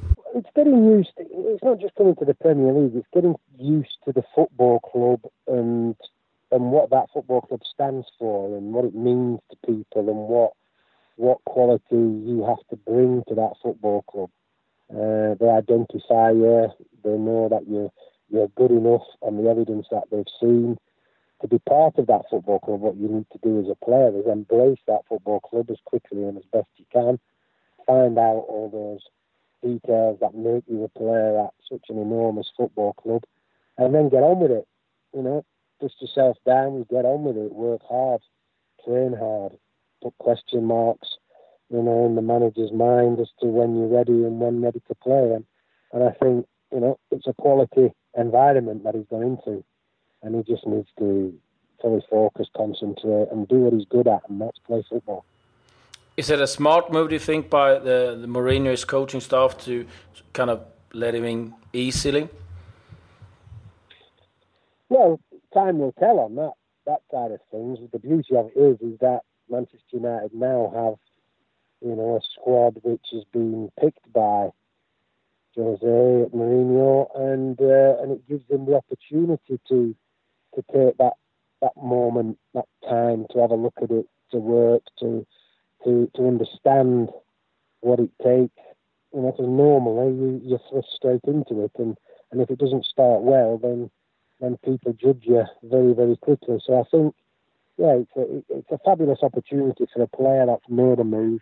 Getting 0.55 0.85
used. 0.85 1.11
To, 1.19 1.25
it's 1.29 1.65
not 1.65 1.81
just 1.81 1.97
coming 1.97 2.15
to 2.17 2.25
the 2.25 2.35
Premier 2.35 2.73
League. 2.73 2.95
It's 2.95 3.09
getting 3.13 3.35
used 3.59 3.97
to 4.05 4.13
the 4.13 4.23
football 4.35 4.81
club 4.81 5.21
and 5.49 5.97
and 6.53 6.71
what 6.71 6.91
that 6.91 7.07
football 7.13 7.41
club 7.41 7.63
stands 7.65 8.07
for 8.19 8.57
and 8.57 8.73
what 8.73 8.85
it 8.85 8.95
means 8.95 9.41
to 9.51 9.57
people 9.67 10.09
and 10.09 10.29
what 10.29 10.53
what 11.17 11.45
quality 11.45 11.85
you 11.91 12.45
have 12.47 12.65
to 12.71 12.77
bring 12.77 13.25
to 13.29 13.35
that 13.35 13.55
football 13.63 14.03
club. 14.03 14.31
Uh, 14.91 15.35
they 15.41 15.49
identify 15.49 16.31
you. 16.31 16.69
They 17.03 17.19
know 17.19 17.49
that 17.51 17.67
you're 17.67 17.91
you're 18.31 18.49
good 18.55 18.71
enough 18.71 19.03
on 19.23 19.43
the 19.43 19.51
evidence 19.51 19.89
that 19.91 20.05
they've 20.13 20.25
seen 20.41 20.79
to 21.41 21.49
be 21.49 21.59
part 21.59 21.99
of 21.99 22.07
that 22.07 22.23
football 22.31 22.61
club. 22.61 22.81
What 22.81 22.97
you 22.97 23.09
need 23.09 23.27
to 23.33 23.39
do 23.43 23.61
as 23.61 23.69
a 23.69 23.85
player 23.85 24.17
is 24.17 24.27
embrace 24.27 24.79
that 24.87 25.03
football 25.09 25.41
club 25.41 25.69
as 25.71 25.79
quickly 25.85 26.23
and 26.23 26.39
as 26.39 26.45
best 26.53 26.69
you 26.77 26.85
can. 26.93 27.19
Find 27.87 28.17
out 28.19 28.47
all 28.49 28.71
those 28.73 29.03
details 29.65 30.19
that 30.21 30.35
make 30.35 30.65
you 30.69 30.85
a 30.85 30.99
player 30.99 31.41
at 31.41 31.55
such 31.71 31.87
an 31.89 31.99
enormous 31.99 32.51
football 32.57 32.93
club, 32.95 33.23
and 33.79 33.95
then 33.95 34.09
get 34.09 34.23
on 34.23 34.41
with 34.41 34.51
it. 34.51 34.67
You 35.15 35.23
know, 35.23 35.45
dust 35.81 35.95
yourself 36.01 36.37
down, 36.45 36.85
get 36.91 37.05
on 37.05 37.25
with 37.25 37.37
it, 37.37 37.53
work 37.53 37.81
hard, 37.89 38.21
train 38.85 39.17
hard, 39.19 39.53
put 40.03 40.17
question 40.19 40.65
marks, 40.65 41.17
you 41.71 41.83
know, 41.83 42.07
in 42.07 42.15
the 42.15 42.23
manager's 42.23 42.73
mind 42.73 43.19
as 43.21 43.31
to 43.41 43.47
when 43.47 43.77
you're 43.77 43.89
ready 43.89 44.13
and 44.13 44.41
when 44.41 44.63
ready 44.63 44.81
to 44.89 44.95
play. 44.97 45.33
And, 45.33 45.45
and 45.93 46.05
I 46.05 46.13
think, 46.13 46.47
you 46.73 46.81
know, 46.81 46.99
it's 47.11 47.27
a 47.27 47.35
quality 47.35 47.93
environment 48.17 48.85
that 48.85 48.95
he's 48.95 49.07
gone 49.11 49.23
into, 49.23 49.65
and 50.23 50.35
he 50.35 50.43
just 50.43 50.67
needs 50.67 50.89
to 50.99 51.35
fully 51.81 52.03
focus, 52.11 52.49
concentrate, 52.57 53.29
and 53.31 53.49
do 53.49 53.57
what 53.57 53.73
he's 53.73 53.87
good 53.89 54.09
at, 54.09 54.29
and 54.29 54.41
that's 54.41 54.59
play 54.67 54.85
football. 54.89 55.25
Is 56.17 56.31
it 56.31 56.41
a 56.41 56.47
smart 56.47 56.93
move, 56.93 57.09
do 57.09 57.17
you 57.17 57.21
think, 57.21 57.51
by 57.51 57.75
the, 57.75 58.17
the 58.21 58.29
Mourinho's 58.29 58.85
coaching 58.85 59.21
staff 59.21 59.59
to 59.65 59.87
kind 60.33 60.49
of 60.49 60.65
let 60.93 61.15
him 61.15 61.25
in 61.25 61.55
easily? 61.73 62.29
Well, 64.89 65.19
time 65.53 65.79
will 65.79 65.93
tell 65.93 66.21
on 66.21 66.37
that 66.37 66.53
that 66.87 67.01
side 67.11 67.33
of 67.33 67.41
things. 67.51 67.79
The 67.93 67.99
beauty 67.99 68.37
of 68.37 68.51
it 68.55 68.59
is, 68.59 68.81
is 68.81 68.99
that 69.01 69.21
Manchester 69.51 69.79
United 69.93 70.35
now 70.35 70.71
have, 70.75 70.95
you 71.89 71.97
know, 71.97 72.17
a 72.17 72.21
squad 72.33 72.79
which 72.83 73.07
has 73.13 73.25
been 73.33 73.71
picked 73.81 74.13
by 74.13 74.51
Jose 75.57 75.85
Mourinho, 75.85 77.09
and 77.17 77.59
uh, 77.61 78.03
and 78.03 78.13
it 78.13 78.29
gives 78.29 78.47
them 78.49 78.67
the 78.67 78.77
opportunity 78.77 79.59
to 79.69 79.97
to 80.55 80.65
take 80.73 80.97
that 80.99 81.15
that 81.61 81.77
moment, 81.77 82.39
that 82.53 82.67
time 82.89 83.27
to 83.33 83.41
have 83.41 83.51
a 83.51 83.57
look 83.57 83.75
at 83.83 83.91
it, 83.91 84.07
to 84.31 84.37
work, 84.37 84.83
to 85.01 85.27
to 85.85 86.11
to 86.15 86.27
understand 86.27 87.11
what 87.81 88.01
it 88.01 88.11
takes. 88.23 88.57
You 89.15 89.23
know, 89.23 89.31
because 89.31 89.49
normally 89.49 90.15
you 90.15 90.41
you 90.43 90.59
thrust 90.69 90.89
straight 90.95 91.25
into 91.25 91.65
it, 91.65 91.73
and 91.79 91.97
and 92.33 92.41
if 92.41 92.51
it 92.51 92.59
doesn't 92.59 92.85
start 92.85 93.23
well, 93.23 93.59
then 93.59 93.91
then 94.41 94.59
people 94.65 94.93
judge 94.93 95.23
you 95.23 95.45
very 95.63 95.93
very 95.95 96.17
quickly. 96.17 96.59
So 96.67 96.81
I 96.81 96.85
think, 96.91 97.15
yeah, 97.77 97.95
it's 98.03 98.17
a 98.17 98.57
it's 98.59 98.71
a 98.71 98.79
fabulous 98.85 99.21
opportunity 99.23 99.87
for 99.93 100.03
a 100.03 100.09
player 100.09 100.47
that's 100.47 100.69
made 100.69 100.99
a 100.99 101.05
move 101.05 101.41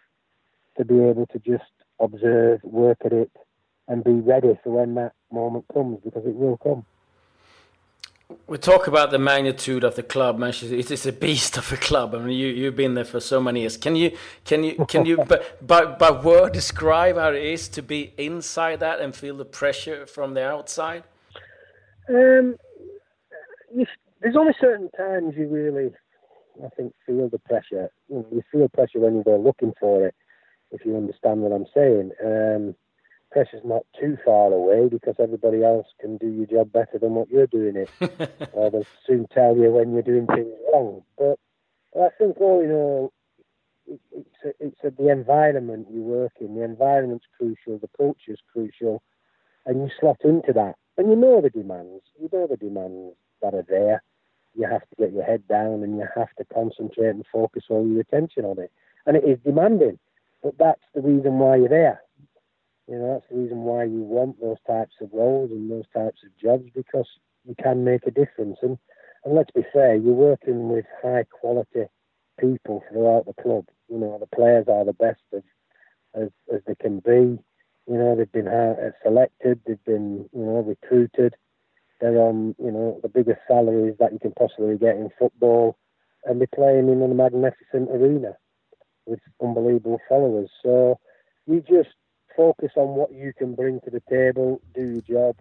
to 0.77 0.85
be 0.85 1.01
able 1.01 1.27
to 1.27 1.39
just 1.39 1.71
observe, 2.01 2.61
work 2.65 2.99
at 3.05 3.13
it, 3.13 3.31
and 3.89 4.05
be 4.05 4.13
ready 4.13 4.59
for 4.63 4.71
when 4.71 4.95
that 4.95 5.13
moment 5.31 5.65
comes 5.73 5.99
because 6.05 6.25
it 6.27 6.35
will 6.35 6.57
come 6.59 6.85
we 8.47 8.59
talk 8.59 8.87
about 8.87 9.11
the 9.11 9.19
magnitude 9.19 9.85
of 9.85 9.97
the 9.97 10.03
club, 10.03 10.39
Manchester. 10.39 10.75
It 10.75 10.91
is 10.91 11.07
a 11.07 11.13
beast 11.13 11.57
of 11.57 11.73
a 11.73 11.77
club. 11.77 12.15
I 12.15 12.19
mean, 12.19 12.37
you 12.39 12.49
you've 12.49 12.77
been 12.77 12.95
there 12.95 13.05
for 13.05 13.21
so 13.21 13.41
many 13.41 13.61
years. 13.61 13.77
Can 13.77 13.97
you 13.97 14.17
can 14.45 14.65
you 14.65 14.85
can 14.87 15.07
you 15.07 15.25
by 15.63 15.85
by 15.85 16.11
word 16.11 16.53
describe 16.53 17.17
how 17.17 17.31
it 17.31 17.43
is 17.43 17.69
to 17.69 17.83
be 17.83 18.13
inside 18.17 18.81
that 18.81 19.01
and 19.01 19.15
feel 19.15 19.37
the 19.37 19.45
pressure 19.45 20.07
from 20.07 20.35
the 20.35 20.45
outside? 20.45 21.05
Um, 22.09 22.57
there's 24.21 24.37
only 24.37 24.55
certain 24.61 24.91
times 24.91 25.35
you 25.37 25.49
really, 25.49 25.91
I 26.65 26.69
think, 26.77 26.95
feel 27.07 27.29
the 27.29 27.39
pressure. 27.39 27.91
You, 28.09 28.17
know, 28.17 28.27
you 28.33 28.43
feel 28.51 28.69
pressure 28.69 29.01
when 29.01 29.17
you 29.17 29.25
go 29.25 29.37
looking 29.37 29.73
for 29.81 30.07
it. 30.07 30.15
If 30.71 30.85
you 30.87 30.97
understand 30.97 31.41
what 31.41 31.53
I'm 31.53 31.67
saying. 31.75 32.13
Um, 32.25 32.75
pressure's 33.33 33.65
not 33.65 33.83
too 33.99 34.19
far 34.25 34.53
away 34.53 34.89
because 34.89 35.15
everybody 35.19 35.65
else 35.65 35.87
can 36.01 36.19
do 36.19 36.29
your 36.29 36.47
job 36.47 36.73
better 36.73 36.99
than 37.01 37.15
what 37.15 37.31
you're 37.31 37.47
doing 37.47 37.77
it. 37.77 37.91
uh, 38.01 38.71
they'll 38.71 38.87
soon 39.07 39.27
tell 39.33 39.57
you 39.57 39.71
when 39.71 39.93
you're 39.93 40.03
doing 40.03 40.27
things 40.27 40.55
wrong. 40.73 41.03
But 41.19 41.39
I 41.99 42.09
think 42.19 42.41
all 42.41 42.61
in 42.61 42.71
all, 42.71 43.13
it, 43.87 44.01
it's, 44.13 44.29
a, 44.45 44.49
it's 44.61 44.85
a, 44.85 44.91
the 45.03 45.11
environment 45.11 45.89
you 45.91 46.03
work 46.03 46.33
in. 46.41 46.55
The 46.55 46.63
environment's 46.63 47.25
crucial. 47.37 47.79
The 47.79 47.89
culture's 47.97 48.41
crucial, 48.53 49.03
and 49.67 49.81
you 49.81 49.91
slot 49.99 50.21
into 50.25 50.53
that. 50.53 50.75
And 50.99 51.09
you 51.09 51.17
know 51.17 51.41
the 51.41 51.51
demands. 51.51 52.05
You 52.21 52.29
know 52.33 52.47
the 52.47 52.59
demands 52.59 53.17
that 53.41 53.55
are 53.55 53.65
there. 53.69 54.03
You 54.55 54.69
have 54.69 54.83
to 54.83 54.97
get 54.99 55.13
your 55.13 55.25
head 55.25 55.49
down, 55.49 55.83
and 55.83 55.97
you 55.97 56.07
have 56.15 56.35
to 56.39 56.45
concentrate 56.53 57.09
and 57.09 57.25
focus 57.33 57.65
all 57.71 57.87
your 57.89 58.03
attention 58.03 58.45
on 58.45 58.59
it. 58.59 58.71
And 59.07 59.17
it 59.17 59.25
is 59.25 59.39
demanding, 59.45 59.99
but 60.43 60.59
that's 60.59 60.83
the 60.95 61.01
reason 61.01 61.39
why 61.39 61.57
you're 61.57 61.69
there 61.69 62.03
you 62.93 62.99
know, 62.99 63.15
that's 63.15 63.25
the 63.31 63.39
reason 63.39 63.65
why 63.65 63.85
you 63.85 64.03
want 64.03 64.39
those 64.39 64.59
types 64.67 64.93
of 65.01 65.09
roles 65.15 65.51
and 65.51 65.71
those 65.71 65.89
types 65.95 66.21
of 66.27 66.37
jobs 66.39 66.69
because 66.75 67.09
you 67.49 67.55
can 67.55 67.85
make 67.85 68.07
a 68.07 68.11
difference. 68.11 68.59
And, 68.61 68.77
and 69.25 69.35
let's 69.35 69.51
be 69.51 69.63
fair, 69.73 69.95
you're 69.95 70.13
working 70.13 70.69
with 70.69 70.85
high 71.03 71.25
quality 71.41 71.87
people 72.39 72.85
throughout 72.91 73.25
the 73.25 73.43
club. 73.43 73.65
You 73.89 73.97
know, 73.97 74.19
the 74.21 74.27
players 74.27 74.67
are 74.69 74.85
the 74.85 74.93
best 74.93 75.23
as, 75.35 75.43
as, 76.15 76.29
as 76.53 76.61
they 76.67 76.75
can 76.75 76.99
be. 76.99 77.43
You 77.91 77.97
know, 77.97 78.15
they've 78.15 78.31
been 78.31 78.47
uh, 78.47 78.75
selected, 79.03 79.61
they've 79.67 79.85
been, 79.87 80.29
you 80.35 80.45
know, 80.45 80.61
recruited. 80.61 81.35
They're 81.99 82.21
on, 82.21 82.55
you 82.59 82.71
know, 82.71 83.01
the 83.03 83.09
biggest 83.09 83.41
salaries 83.49 83.95
that 84.01 84.13
you 84.13 84.19
can 84.19 84.33
possibly 84.33 84.77
get 84.77 84.97
in 84.97 85.09
football. 85.19 85.79
And 86.27 86.39
they're 86.39 86.49
playing 86.55 86.91
in 86.91 87.01
a 87.01 87.09
magnificent 87.09 87.89
arena 87.91 88.37
with 89.07 89.21
unbelievable 89.43 90.01
followers. 90.11 90.51
So 90.63 91.01
you 91.47 91.63
just 91.67 91.89
focus 92.37 92.73
on 92.77 92.89
what 92.89 93.13
you 93.13 93.33
can 93.33 93.55
bring 93.55 93.81
to 93.81 93.91
the 93.91 94.03
table, 94.09 94.61
do 94.75 95.01
your 95.07 95.33
job, 95.33 95.37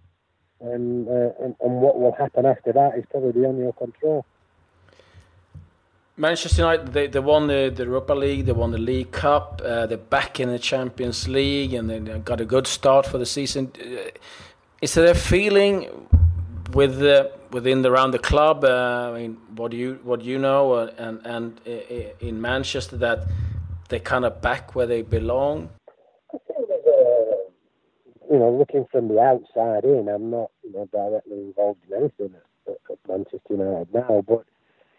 and, 0.60 1.08
uh, 1.08 1.32
and, 1.44 1.56
and 1.60 1.82
what 1.82 2.00
will 2.00 2.14
happen 2.14 2.46
after 2.46 2.72
that 2.74 2.98
is 2.98 3.06
probably 3.10 3.32
beyond 3.32 3.58
your 3.60 3.74
control. 3.74 4.26
Manchester 6.18 6.62
United, 6.62 6.94
they, 6.94 7.08
they 7.08 7.20
won 7.20 7.48
the, 7.48 7.72
the 7.74 7.84
Europa 7.84 8.14
League, 8.14 8.46
they 8.46 8.52
won 8.52 8.72
the 8.72 8.78
League 8.78 9.12
Cup, 9.12 9.62
uh, 9.66 9.88
they're 9.88 9.98
back 9.98 10.40
in 10.40 10.50
the 10.50 10.60
Champions 10.60 11.28
League, 11.28 11.74
and 11.74 11.90
they 11.90 12.00
got 12.20 12.40
a 12.40 12.46
good 12.46 12.68
start 12.68 13.06
for 13.06 13.18
the 13.18 13.26
season. 13.26 13.72
Uh, 13.82 14.10
is 14.82 14.94
there 14.94 15.12
a 15.12 15.16
feeling 15.16 15.88
with 16.74 17.00
the, 17.00 17.32
within 17.52 17.82
the 17.82 17.92
around 17.92 18.12
the 18.12 18.20
club? 18.20 18.64
Uh, 18.64 19.12
I 19.14 19.20
mean, 19.20 19.38
what 19.56 19.72
do 19.72 19.78
you 19.78 20.00
what 20.04 20.22
do 20.22 20.26
you 20.26 20.38
know, 20.38 20.74
uh, 20.74 20.92
and 20.98 21.22
and 21.26 21.62
uh, 21.68 21.72
in 22.20 22.42
Manchester 22.42 22.98
that 22.98 23.28
they're 23.90 24.00
kind 24.00 24.26
of 24.26 24.42
back 24.42 24.76
where 24.76 24.86
they 24.86 25.02
belong? 25.02 25.70
You 28.32 28.40
know, 28.40 28.50
looking 28.50 28.86
from 28.90 29.10
the 29.10 29.20
outside 29.20 29.84
in, 29.84 30.08
I'm 30.08 30.32
not, 30.32 30.52
you 30.64 30.72
know, 30.72 30.88
directly 30.94 31.38
involved 31.38 31.82
in 31.90 31.98
anything 31.98 32.34
at, 32.66 32.78
at 32.90 32.98
Manchester 33.06 33.42
United 33.50 33.94
now, 33.94 34.24
but 34.26 34.46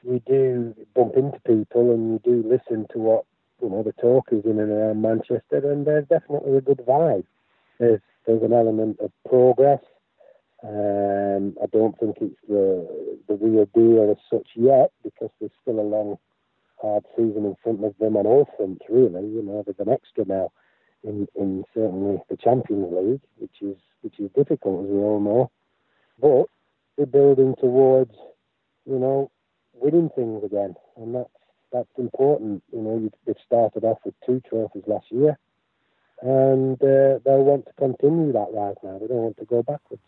you 0.02 0.20
do 0.26 0.74
bump 0.94 1.14
into 1.16 1.40
people 1.46 1.92
and 1.92 2.12
you 2.12 2.20
do 2.22 2.46
listen 2.46 2.86
to 2.92 2.98
what, 2.98 3.24
you 3.62 3.70
know, 3.70 3.82
the 3.82 3.92
talk 3.92 4.28
is 4.32 4.44
in 4.44 4.60
and 4.60 4.70
around 4.70 5.00
Manchester, 5.00 5.72
and 5.72 5.86
there's 5.86 6.06
definitely 6.08 6.58
a 6.58 6.60
good 6.60 6.82
vibe. 6.86 7.24
There's, 7.78 8.00
there's 8.26 8.42
an 8.42 8.52
element 8.52 8.98
of 9.00 9.10
progress. 9.26 9.80
Um, 10.62 11.56
I 11.62 11.66
don't 11.72 11.98
think 11.98 12.18
it's 12.20 12.36
the 12.48 13.18
the 13.26 13.34
real 13.34 13.66
deal 13.74 14.10
as 14.12 14.18
such 14.30 14.46
yet 14.54 14.92
because 15.02 15.30
there's 15.40 15.50
still 15.60 15.80
a 15.80 15.82
long, 15.82 16.18
hard 16.80 17.04
season 17.16 17.46
in 17.46 17.56
front 17.64 17.84
of 17.84 17.94
them 17.98 18.16
on 18.16 18.26
all 18.26 18.48
fronts. 18.56 18.84
Really, 18.88 19.26
you 19.26 19.42
know, 19.42 19.64
there's 19.64 19.84
an 19.84 19.92
extra 19.92 20.24
now 20.24 20.52
in, 21.04 21.28
in 21.34 21.64
certainly 21.74 22.18
the 22.28 22.36
Champions 22.36 22.92
League, 22.92 23.20
which 23.38 23.60
is 23.60 23.76
which 24.02 24.18
is 24.18 24.30
difficult 24.34 24.84
as 24.84 24.90
we 24.90 24.98
all 24.98 25.20
know. 25.20 25.50
But 26.20 26.46
they're 26.96 27.06
building 27.06 27.54
towards, 27.60 28.14
you 28.84 28.98
know, 28.98 29.30
winning 29.74 30.10
things 30.14 30.44
again, 30.44 30.74
and 30.96 31.14
that's 31.14 31.30
that's 31.72 31.98
important. 31.98 32.62
You 32.72 32.82
know, 32.82 33.10
they've 33.26 33.36
started 33.46 33.84
off 33.84 33.98
with 34.04 34.14
two 34.26 34.40
trophies 34.48 34.84
last 34.86 35.06
year, 35.10 35.38
and 36.20 36.80
uh, 36.82 37.18
they'll 37.24 37.44
want 37.44 37.66
to 37.66 37.72
continue 37.78 38.32
that 38.32 38.48
right 38.52 38.76
now. 38.82 38.98
They 38.98 39.06
don't 39.06 39.24
want 39.24 39.38
to 39.38 39.44
go 39.44 39.62
backwards. 39.62 40.02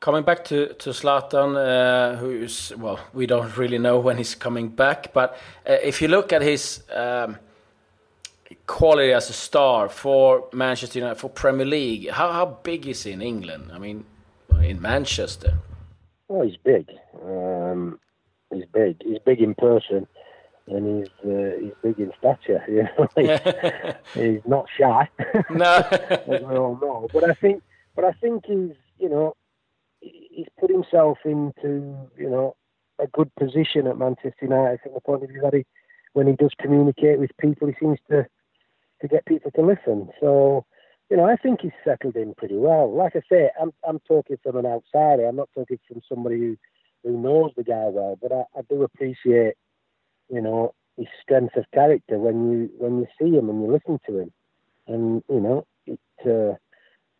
Coming 0.00 0.24
back 0.24 0.44
to 0.44 0.74
to 0.74 0.90
Zlatan, 0.90 1.56
uh, 1.56 2.16
who's 2.16 2.72
well, 2.76 3.00
we 3.12 3.26
don't 3.26 3.56
really 3.56 3.78
know 3.78 3.98
when 3.98 4.18
he's 4.18 4.34
coming 4.34 4.68
back, 4.68 5.12
but 5.14 5.36
uh, 5.66 5.76
if 5.82 6.02
you 6.02 6.08
look 6.08 6.32
at 6.32 6.42
his 6.42 6.82
um, 6.92 7.38
quality 8.66 9.12
as 9.12 9.30
a 9.30 9.32
star 9.32 9.88
for 9.88 10.48
Manchester 10.52 10.98
United 10.98 11.20
for 11.20 11.28
Premier 11.28 11.66
League. 11.66 12.10
How 12.10 12.32
how 12.32 12.46
big 12.62 12.86
is 12.86 13.02
he 13.02 13.12
in 13.12 13.22
England? 13.22 13.70
I 13.72 13.78
mean, 13.78 14.04
in 14.62 14.80
Manchester. 14.80 15.58
Oh, 16.28 16.42
he's 16.42 16.56
big. 16.56 16.88
Um, 17.22 17.98
he's 18.52 18.64
big. 18.72 19.02
He's 19.02 19.18
big 19.24 19.40
in 19.40 19.54
person, 19.54 20.06
and 20.66 21.04
he's 21.04 21.30
uh, 21.30 21.50
he's 21.60 21.72
big 21.82 21.98
in 21.98 22.12
stature. 22.18 22.64
You 22.68 22.84
know, 22.84 23.08
he's, 23.16 23.94
he's 24.14 24.42
not 24.46 24.66
shy. 24.78 25.08
No, 25.50 25.86
as 25.90 26.42
we 26.42 26.56
all 26.56 26.78
know. 26.80 27.08
But 27.12 27.28
I 27.28 27.34
think, 27.34 27.62
but 27.94 28.04
I 28.04 28.12
think 28.12 28.46
he's 28.46 28.76
you 28.98 29.08
know 29.08 29.36
he's 30.00 30.46
put 30.58 30.70
himself 30.70 31.18
into 31.24 31.94
you 32.16 32.30
know 32.30 32.56
a 32.98 33.06
good 33.08 33.34
position 33.36 33.86
at 33.86 33.98
Manchester 33.98 34.34
United 34.42 34.80
from 34.80 34.94
the 34.94 35.00
point 35.00 35.24
of 35.24 35.28
view 35.28 35.40
that 35.42 35.52
he, 35.52 35.66
when 36.12 36.26
he 36.28 36.34
does 36.34 36.52
communicate 36.60 37.18
with 37.18 37.30
people, 37.38 37.66
he 37.66 37.74
seems 37.80 37.98
to 38.08 38.24
to 39.04 39.08
get 39.08 39.26
people 39.26 39.50
to 39.50 39.62
listen. 39.62 40.08
So, 40.18 40.64
you 41.10 41.16
know, 41.18 41.24
I 41.26 41.36
think 41.36 41.60
he's 41.60 41.72
settled 41.84 42.16
in 42.16 42.34
pretty 42.34 42.56
well. 42.56 42.90
Like 42.90 43.14
I 43.14 43.20
say, 43.30 43.50
I'm 43.60 43.70
I'm 43.86 44.00
talking 44.00 44.38
from 44.42 44.56
an 44.56 44.66
outsider. 44.66 45.26
I'm 45.26 45.36
not 45.36 45.50
talking 45.54 45.78
from 45.86 46.00
somebody 46.08 46.38
who 46.38 46.56
who 47.04 47.20
knows 47.20 47.52
the 47.54 47.64
guy 47.64 47.84
well, 47.88 48.18
but 48.20 48.32
I, 48.32 48.44
I 48.58 48.62
do 48.70 48.82
appreciate, 48.82 49.54
you 50.30 50.40
know, 50.40 50.74
his 50.96 51.06
strength 51.22 51.54
of 51.56 51.70
character 51.74 52.18
when 52.18 52.50
you 52.50 52.70
when 52.78 52.98
you 52.98 53.06
see 53.18 53.36
him 53.36 53.50
and 53.50 53.62
you 53.62 53.70
listen 53.70 54.00
to 54.06 54.20
him, 54.20 54.32
and 54.86 55.22
you 55.28 55.40
know, 55.40 55.66
it, 55.86 56.00
uh, 56.26 56.56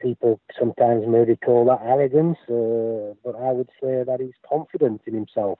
people 0.00 0.40
sometimes 0.58 1.04
maybe 1.06 1.36
call 1.36 1.66
that 1.66 1.82
arrogance, 1.84 2.38
uh, 2.48 3.12
but 3.22 3.36
I 3.38 3.52
would 3.52 3.68
say 3.82 4.04
that 4.04 4.20
he's 4.20 4.48
confident 4.48 5.02
in 5.06 5.12
himself, 5.12 5.58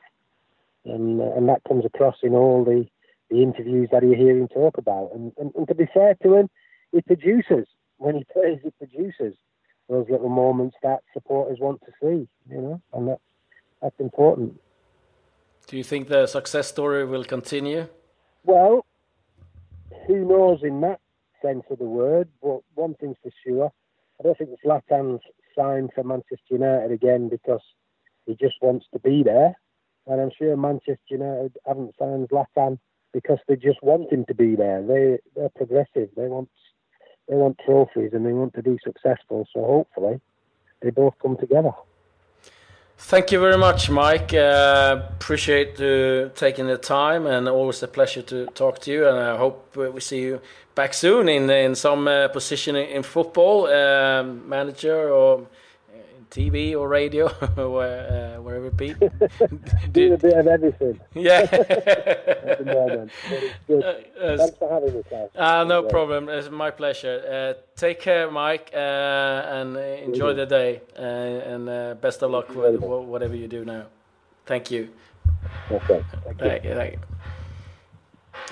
and 0.87 1.21
uh, 1.21 1.33
and 1.37 1.51
that 1.51 1.65
comes 1.69 1.85
across 1.85 2.17
in 2.23 2.33
all 2.33 2.65
the 2.65 2.87
the 3.31 3.43
interviews 3.43 3.89
that 3.93 4.03
you 4.03 4.15
hear 4.15 4.37
him 4.37 4.49
talk 4.49 4.79
about. 4.79 5.11
And, 5.15 5.33
and, 5.39 5.53
and 5.55 5.69
to 5.69 5.75
be 5.75 5.87
fair 5.93 6.15
to 6.23 6.35
him, 6.35 6.51
he 6.93 7.01
produces 7.03 7.67
when 7.99 8.17
he 8.17 8.25
plays. 8.33 8.59
He 8.63 8.71
produces 8.71 9.37
those 9.89 10.07
little 10.09 10.29
moments 10.29 10.77
that 10.83 11.01
supporters 11.13 11.59
want 11.61 11.81
to 11.83 11.93
see. 12.01 12.29
You 12.51 12.61
know, 12.61 12.83
and 12.93 13.09
that's 13.09 13.23
that's 13.83 14.01
important. 14.01 14.61
Do 15.67 15.77
you 15.77 15.85
think 15.85 16.09
the 16.09 16.27
success 16.27 16.69
story 16.69 17.05
will 17.05 17.25
continue? 17.25 17.89
Well, 18.45 18.85
who 20.07 20.27
knows 20.27 20.61
in 20.63 20.81
that 20.83 21.01
sense 21.43 21.65
of 21.71 21.79
the 21.79 21.85
word, 21.85 22.29
but 22.43 22.61
one 22.75 22.95
thing's 22.95 23.17
for 23.23 23.31
sure, 23.47 23.73
I 24.21 24.23
don't 24.23 24.37
think 24.37 24.51
Zlatan's 24.65 25.23
signed 25.57 25.91
for 25.95 26.05
Manchester 26.05 26.51
United 26.51 26.93
again 26.93 27.29
because 27.29 27.63
he 28.27 28.35
just 28.35 28.57
wants 28.61 28.87
to 28.93 28.99
be 28.99 29.23
there. 29.23 29.55
And 30.07 30.21
I'm 30.21 30.31
sure 30.37 30.57
Manchester 30.57 30.99
United 31.09 31.57
haven't 31.67 31.95
signed 31.99 32.29
Zlatan 32.29 32.79
because 33.15 33.39
they 33.49 33.57
just 33.57 33.83
want 33.83 34.13
him 34.13 34.27
to 34.27 34.35
be 34.35 34.57
there. 34.57 34.83
They 34.83 35.19
they're 35.35 35.55
progressive. 35.61 36.11
They 36.17 36.29
want 36.35 36.51
they 37.29 37.37
want 37.37 37.59
trophies 37.65 38.11
and 38.13 38.27
they 38.27 38.35
want 38.35 38.53
to 38.55 38.63
be 38.63 38.77
successful. 38.85 39.49
So 39.55 39.65
hopefully 39.65 40.21
they 40.83 40.91
both 40.91 41.15
come 41.23 41.39
together. 41.39 41.73
Thank 42.97 43.33
you 43.33 43.41
very 43.41 43.59
much, 43.59 43.91
Mike. 43.91 44.33
Uh, 44.33 45.03
appreciate 45.17 45.81
uh, 45.81 46.29
taking 46.35 46.67
the 46.67 46.79
time, 46.79 47.27
and 47.27 47.49
always 47.49 47.83
a 47.83 47.89
pleasure 47.89 48.23
to 48.23 48.47
talk 48.47 48.79
to 48.81 48.93
you. 48.93 49.09
And 49.09 49.19
I 49.19 49.37
hope 49.37 49.77
we 49.77 50.01
see 50.01 50.23
you 50.23 50.41
back 50.75 50.95
soon 50.95 51.29
in 51.29 51.51
in 51.51 51.75
some 51.75 52.07
uh, 52.09 52.29
position 52.29 52.77
in 52.77 53.03
football, 53.03 53.67
um, 53.67 54.49
manager 54.49 55.11
or 55.11 55.47
TV 56.35 56.75
or 56.75 56.89
radio, 56.89 57.27
or 57.57 57.85
uh, 57.85 58.43
wherever 58.43 58.67
it 58.67 58.77
be. 58.77 58.95
Do 59.93 60.15
a 60.15 60.19
bit 60.19 60.35
of 60.35 60.47
everything. 60.49 61.01
Yeah. 61.15 61.47
At 61.51 62.59
the 62.59 62.65
moment. 62.65 63.13
good. 63.69 63.85
Uh, 63.85 64.37
Thanks 64.37 64.57
for 64.59 64.69
having 64.69 64.95
me. 64.95 65.03
Uh, 65.37 65.65
no 65.65 65.85
problem. 65.85 66.29
It's 66.29 66.51
my 66.51 66.71
pleasure. 66.71 67.23
Uh, 67.57 67.63
take 67.77 68.01
care, 68.01 68.31
Mike, 68.31 68.71
uh, 68.75 68.79
and 69.59 69.77
enjoy 69.77 70.35
the 70.35 70.47
day. 70.47 70.83
Uh, 70.99 71.03
and 71.53 71.69
uh, 71.69 71.95
best 72.01 72.23
of 72.23 72.31
luck 72.33 72.49
with 72.55 72.81
whatever 72.81 73.37
you 73.37 73.47
do 73.47 73.65
now. 73.65 73.85
Thank 74.47 74.71
you. 74.71 74.91
Okay. 75.71 76.05
Thank 76.39 76.65
you. 76.65 76.75
Thank 76.75 76.93
you. 76.95 76.99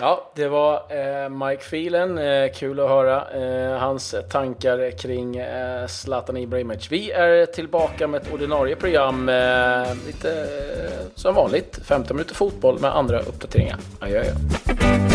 Ja, 0.01 0.31
det 0.35 0.49
var 0.49 0.75
eh, 0.75 1.29
Mike 1.29 1.63
Phelan. 1.71 2.19
Eh, 2.19 2.53
kul 2.55 2.81
att 2.81 2.89
höra 2.89 3.25
eh, 3.31 3.79
hans 3.79 4.15
tankar 4.31 4.99
kring 4.99 5.37
eh, 5.37 5.87
Zlatan 5.87 6.37
Ibrahimovic. 6.37 6.93
Vi 6.93 7.11
är 7.11 7.47
tillbaka 7.47 8.07
med 8.07 8.23
ett 8.23 8.33
ordinarie 8.33 8.77
program, 8.77 9.29
eh, 9.29 9.95
lite 10.07 10.31
eh, 10.31 11.07
som 11.15 11.35
vanligt, 11.35 11.79
15 11.85 12.17
minuter 12.17 12.35
fotboll 12.35 12.79
med 12.81 12.97
andra 12.97 13.19
uppdateringar. 13.21 13.77
Adjö, 14.01 14.21
adjö. 14.21 15.12